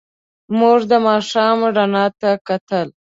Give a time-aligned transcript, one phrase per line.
[0.59, 2.87] موږ د ماښام رڼا ته کتل.